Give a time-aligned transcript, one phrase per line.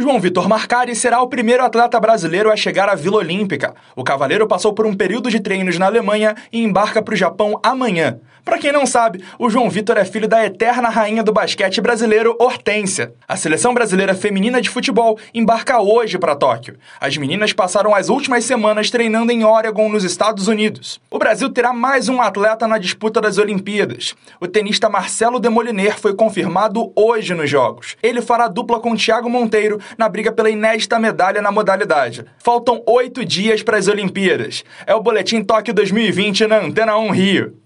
[0.00, 3.74] João Vitor Marcari será o primeiro atleta brasileiro a chegar à Vila Olímpica.
[3.96, 7.58] O cavaleiro passou por um período de treinos na Alemanha e embarca para o Japão
[7.64, 8.20] amanhã.
[8.48, 12.34] Para quem não sabe, o João Vitor é filho da eterna rainha do basquete brasileiro,
[12.38, 13.12] Hortência.
[13.28, 16.78] A seleção brasileira feminina de futebol embarca hoje para Tóquio.
[16.98, 20.98] As meninas passaram as últimas semanas treinando em Oregon, nos Estados Unidos.
[21.10, 24.14] O Brasil terá mais um atleta na disputa das Olimpíadas.
[24.40, 27.96] O tenista Marcelo Demoliner foi confirmado hoje nos Jogos.
[28.02, 32.24] Ele fará dupla com Thiago Monteiro na briga pela inédita medalha na modalidade.
[32.38, 34.64] Faltam oito dias para as Olimpíadas.
[34.86, 37.58] É o Boletim Tóquio 2020 na Antena 1 Rio.